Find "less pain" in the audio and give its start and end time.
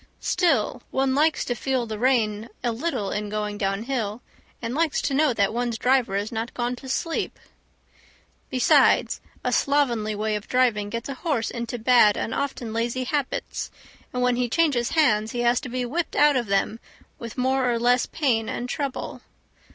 17.77-18.49